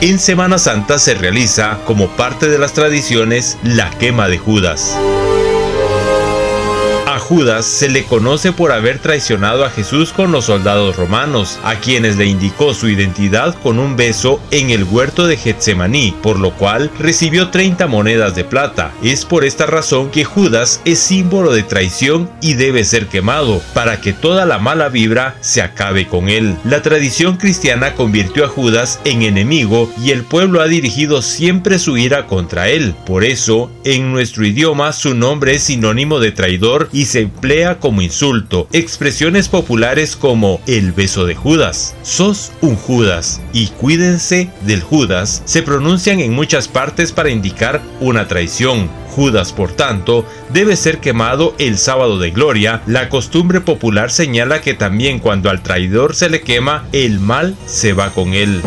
En 0.00 0.20
Semana 0.20 0.58
Santa 0.58 0.96
se 1.00 1.14
realiza, 1.14 1.80
como 1.84 2.06
parte 2.10 2.48
de 2.48 2.56
las 2.56 2.72
tradiciones, 2.72 3.58
la 3.64 3.90
quema 3.90 4.28
de 4.28 4.38
Judas. 4.38 4.96
Judas 7.28 7.66
se 7.66 7.90
le 7.90 8.04
conoce 8.04 8.52
por 8.52 8.72
haber 8.72 9.00
traicionado 9.00 9.66
a 9.66 9.68
Jesús 9.68 10.14
con 10.14 10.32
los 10.32 10.46
soldados 10.46 10.96
romanos, 10.96 11.58
a 11.62 11.74
quienes 11.74 12.16
le 12.16 12.24
indicó 12.24 12.72
su 12.72 12.88
identidad 12.88 13.54
con 13.62 13.78
un 13.78 13.96
beso 13.96 14.40
en 14.50 14.70
el 14.70 14.84
huerto 14.84 15.26
de 15.26 15.36
Getsemaní, 15.36 16.14
por 16.22 16.38
lo 16.38 16.52
cual 16.54 16.90
recibió 16.98 17.50
30 17.50 17.86
monedas 17.86 18.34
de 18.34 18.44
plata. 18.44 18.92
Es 19.02 19.26
por 19.26 19.44
esta 19.44 19.66
razón 19.66 20.10
que 20.10 20.24
Judas 20.24 20.80
es 20.86 21.00
símbolo 21.00 21.52
de 21.52 21.64
traición 21.64 22.30
y 22.40 22.54
debe 22.54 22.82
ser 22.84 23.08
quemado, 23.08 23.60
para 23.74 24.00
que 24.00 24.14
toda 24.14 24.46
la 24.46 24.58
mala 24.58 24.88
vibra 24.88 25.36
se 25.42 25.60
acabe 25.60 26.06
con 26.06 26.30
él. 26.30 26.56
La 26.64 26.80
tradición 26.80 27.36
cristiana 27.36 27.92
convirtió 27.92 28.46
a 28.46 28.48
Judas 28.48 29.00
en 29.04 29.20
enemigo 29.20 29.92
y 30.02 30.12
el 30.12 30.24
pueblo 30.24 30.62
ha 30.62 30.66
dirigido 30.66 31.20
siempre 31.20 31.78
su 31.78 31.98
ira 31.98 32.24
contra 32.24 32.70
él. 32.70 32.94
Por 33.04 33.22
eso, 33.22 33.70
en 33.84 34.12
nuestro 34.12 34.46
idioma 34.46 34.94
su 34.94 35.12
nombre 35.12 35.56
es 35.56 35.64
sinónimo 35.64 36.20
de 36.20 36.32
traidor 36.32 36.88
y 36.90 37.04
se 37.04 37.17
emplea 37.18 37.78
como 37.78 38.02
insulto 38.02 38.68
expresiones 38.72 39.48
populares 39.48 40.16
como 40.16 40.60
el 40.66 40.92
beso 40.92 41.26
de 41.26 41.34
Judas, 41.34 41.94
sos 42.02 42.52
un 42.60 42.76
Judas 42.76 43.40
y 43.52 43.68
cuídense 43.68 44.50
del 44.62 44.82
Judas 44.82 45.42
se 45.44 45.62
pronuncian 45.62 46.20
en 46.20 46.32
muchas 46.32 46.68
partes 46.68 47.12
para 47.12 47.30
indicar 47.30 47.80
una 48.00 48.28
traición. 48.28 48.88
Judas, 49.14 49.52
por 49.52 49.72
tanto, 49.72 50.24
debe 50.52 50.76
ser 50.76 50.98
quemado 50.98 51.54
el 51.58 51.76
sábado 51.78 52.18
de 52.18 52.30
gloria. 52.30 52.82
La 52.86 53.08
costumbre 53.08 53.60
popular 53.60 54.10
señala 54.10 54.60
que 54.60 54.74
también 54.74 55.18
cuando 55.18 55.50
al 55.50 55.62
traidor 55.62 56.14
se 56.14 56.30
le 56.30 56.40
quema, 56.40 56.86
el 56.92 57.18
mal 57.18 57.56
se 57.66 57.92
va 57.94 58.10
con 58.10 58.34
él. 58.34 58.62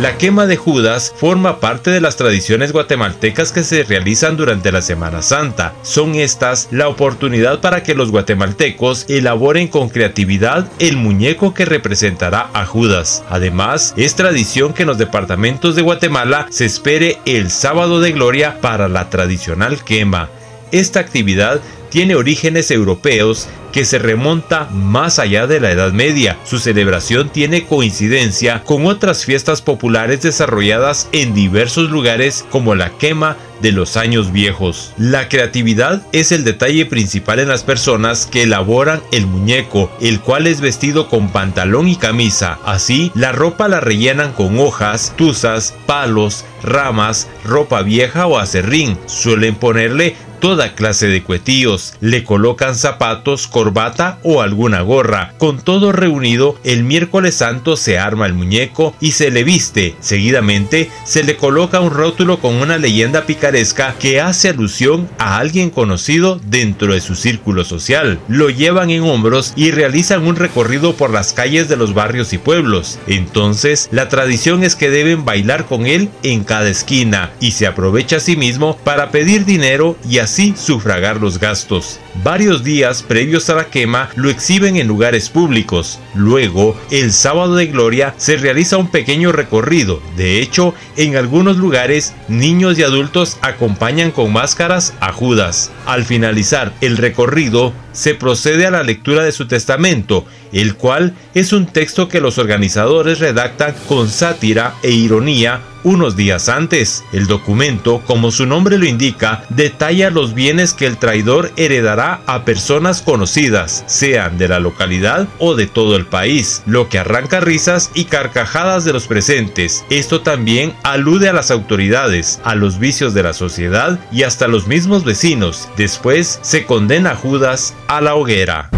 La 0.00 0.18
quema 0.18 0.44
de 0.46 0.58
Judas 0.58 1.14
forma 1.16 1.58
parte 1.58 1.90
de 1.90 2.02
las 2.02 2.16
tradiciones 2.16 2.70
guatemaltecas 2.72 3.50
que 3.50 3.64
se 3.64 3.82
realizan 3.82 4.36
durante 4.36 4.70
la 4.70 4.82
Semana 4.82 5.22
Santa. 5.22 5.72
Son 5.80 6.16
estas 6.16 6.68
la 6.70 6.88
oportunidad 6.88 7.62
para 7.62 7.82
que 7.82 7.94
los 7.94 8.10
guatemaltecos 8.10 9.06
elaboren 9.08 9.68
con 9.68 9.88
creatividad 9.88 10.70
el 10.80 10.98
muñeco 10.98 11.54
que 11.54 11.64
representará 11.64 12.50
a 12.52 12.66
Judas. 12.66 13.24
Además, 13.30 13.94
es 13.96 14.14
tradición 14.14 14.74
que 14.74 14.82
en 14.82 14.88
los 14.88 14.98
departamentos 14.98 15.74
de 15.74 15.82
Guatemala 15.82 16.46
se 16.50 16.66
espere 16.66 17.18
el 17.24 17.50
sábado 17.50 17.98
de 17.98 18.12
gloria 18.12 18.60
para 18.60 18.88
la 18.88 19.08
tradicional 19.08 19.82
quema. 19.82 20.28
Esta 20.72 21.00
actividad 21.00 21.62
tiene 21.96 22.14
orígenes 22.14 22.70
europeos 22.70 23.48
que 23.72 23.86
se 23.86 23.98
remonta 23.98 24.68
más 24.70 25.18
allá 25.18 25.46
de 25.46 25.60
la 25.60 25.70
Edad 25.70 25.92
Media. 25.92 26.36
Su 26.44 26.58
celebración 26.58 27.30
tiene 27.30 27.64
coincidencia 27.64 28.62
con 28.64 28.84
otras 28.86 29.24
fiestas 29.24 29.62
populares 29.62 30.20
desarrolladas 30.20 31.08
en 31.12 31.32
diversos 31.32 31.90
lugares 31.90 32.44
como 32.50 32.74
la 32.74 32.90
quema 32.90 33.38
de 33.60 33.72
los 33.72 33.96
años 33.96 34.32
viejos. 34.32 34.92
La 34.98 35.28
creatividad 35.28 36.02
es 36.12 36.32
el 36.32 36.44
detalle 36.44 36.86
principal 36.86 37.38
en 37.38 37.48
las 37.48 37.62
personas 37.62 38.26
que 38.26 38.42
elaboran 38.42 39.00
el 39.12 39.26
muñeco, 39.26 39.90
el 40.00 40.20
cual 40.20 40.46
es 40.46 40.60
vestido 40.60 41.08
con 41.08 41.30
pantalón 41.30 41.88
y 41.88 41.96
camisa. 41.96 42.58
Así, 42.64 43.10
la 43.14 43.32
ropa 43.32 43.68
la 43.68 43.80
rellenan 43.80 44.32
con 44.32 44.58
hojas, 44.58 45.14
tuzas, 45.16 45.74
palos, 45.86 46.44
ramas, 46.62 47.28
ropa 47.44 47.82
vieja 47.82 48.26
o 48.26 48.38
acerrín. 48.38 48.98
Suelen 49.06 49.54
ponerle 49.54 50.16
toda 50.40 50.74
clase 50.74 51.08
de 51.08 51.22
cuetillos, 51.22 51.94
le 52.00 52.24
colocan 52.24 52.74
zapatos, 52.74 53.46
corbata 53.46 54.18
o 54.22 54.42
alguna 54.42 54.80
gorra. 54.82 55.32
Con 55.38 55.60
todo 55.60 55.92
reunido, 55.92 56.56
el 56.64 56.84
miércoles 56.84 57.36
santo 57.36 57.76
se 57.76 57.98
arma 57.98 58.26
el 58.26 58.34
muñeco 58.34 58.94
y 59.00 59.12
se 59.12 59.30
le 59.30 59.44
viste. 59.44 59.96
Seguidamente, 60.00 60.90
se 61.04 61.24
le 61.24 61.36
coloca 61.36 61.80
un 61.80 61.90
rótulo 61.90 62.38
con 62.38 62.54
una 62.54 62.78
leyenda 62.78 63.26
picaresca 63.26 63.94
que 63.98 64.20
hace 64.20 64.48
alusión 64.48 65.08
a 65.18 65.38
alguien 65.38 65.70
conocido 65.70 66.40
dentro 66.44 66.94
de 66.94 67.00
su 67.00 67.14
círculo 67.14 67.64
social. 67.64 68.18
Lo 68.28 68.50
llevan 68.50 68.90
en 68.90 69.02
hombros 69.02 69.52
y 69.56 69.70
realizan 69.70 70.26
un 70.26 70.36
recorrido 70.36 70.94
por 70.94 71.10
las 71.10 71.32
calles 71.32 71.68
de 71.68 71.76
los 71.76 71.94
barrios 71.94 72.32
y 72.32 72.38
pueblos. 72.38 72.98
Entonces, 73.06 73.88
la 73.90 74.08
tradición 74.08 74.62
es 74.62 74.76
que 74.76 74.90
deben 74.90 75.24
bailar 75.24 75.66
con 75.66 75.86
él 75.86 76.10
en 76.22 76.44
cada 76.44 76.68
esquina 76.68 77.30
y 77.40 77.52
se 77.52 77.66
aprovecha 77.66 78.16
a 78.16 78.20
sí 78.20 78.36
mismo 78.36 78.76
para 78.78 79.10
pedir 79.10 79.44
dinero 79.44 79.96
y 80.08 80.18
así 80.26 80.54
sufragar 80.56 81.20
los 81.20 81.38
gastos. 81.38 82.00
Varios 82.24 82.64
días 82.64 83.04
previos 83.04 83.48
a 83.48 83.54
la 83.54 83.66
quema 83.66 84.10
lo 84.16 84.28
exhiben 84.28 84.74
en 84.74 84.88
lugares 84.88 85.28
públicos. 85.30 86.00
Luego, 86.16 86.76
el 86.90 87.12
sábado 87.12 87.54
de 87.54 87.68
gloria 87.68 88.12
se 88.16 88.36
realiza 88.36 88.76
un 88.76 88.88
pequeño 88.88 89.30
recorrido. 89.30 90.02
De 90.16 90.40
hecho, 90.40 90.74
en 90.96 91.14
algunos 91.14 91.58
lugares, 91.58 92.12
niños 92.26 92.76
y 92.76 92.82
adultos 92.82 93.38
acompañan 93.40 94.10
con 94.10 94.32
máscaras 94.32 94.94
a 94.98 95.12
Judas. 95.12 95.70
Al 95.86 96.04
finalizar 96.04 96.72
el 96.80 96.96
recorrido, 96.96 97.72
se 97.96 98.14
procede 98.14 98.66
a 98.66 98.70
la 98.70 98.82
lectura 98.82 99.24
de 99.24 99.32
su 99.32 99.46
testamento, 99.46 100.24
el 100.52 100.74
cual 100.74 101.14
es 101.34 101.52
un 101.52 101.66
texto 101.66 102.08
que 102.08 102.20
los 102.20 102.38
organizadores 102.38 103.18
redactan 103.18 103.74
con 103.88 104.08
sátira 104.08 104.74
e 104.82 104.90
ironía 104.90 105.62
unos 105.86 106.16
días 106.16 106.48
antes. 106.48 107.04
El 107.12 107.28
documento, 107.28 108.02
como 108.06 108.32
su 108.32 108.44
nombre 108.44 108.76
lo 108.76 108.86
indica, 108.86 109.44
detalla 109.50 110.10
los 110.10 110.34
bienes 110.34 110.74
que 110.74 110.84
el 110.84 110.98
traidor 110.98 111.52
heredará 111.56 112.22
a 112.26 112.44
personas 112.44 113.02
conocidas, 113.02 113.84
sean 113.86 114.36
de 114.36 114.48
la 114.48 114.58
localidad 114.58 115.28
o 115.38 115.54
de 115.54 115.68
todo 115.68 115.94
el 115.94 116.04
país, 116.04 116.62
lo 116.66 116.88
que 116.88 116.98
arranca 116.98 117.38
risas 117.38 117.92
y 117.94 118.06
carcajadas 118.06 118.84
de 118.84 118.92
los 118.92 119.06
presentes. 119.06 119.84
Esto 119.88 120.22
también 120.22 120.74
alude 120.82 121.28
a 121.28 121.32
las 121.32 121.52
autoridades, 121.52 122.40
a 122.42 122.56
los 122.56 122.80
vicios 122.80 123.14
de 123.14 123.22
la 123.22 123.32
sociedad 123.32 124.00
y 124.10 124.24
hasta 124.24 124.48
los 124.48 124.66
mismos 124.66 125.04
vecinos. 125.04 125.68
Después 125.76 126.40
se 126.42 126.64
condena 126.64 127.12
a 127.12 127.16
Judas 127.16 127.74
a 127.88 128.00
la 128.00 128.14
hoguera. 128.14 128.70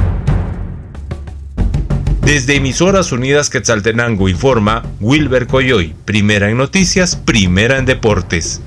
Desde 2.23 2.57
Emisoras 2.57 3.11
Unidas 3.11 3.49
Quetzaltenango 3.49 4.29
informa 4.29 4.83
Wilber 5.01 5.47
Coyoy, 5.47 5.95
primera 6.05 6.51
en 6.51 6.59
noticias, 6.59 7.17
primera 7.17 7.79
en 7.79 7.87
deportes. 7.87 8.61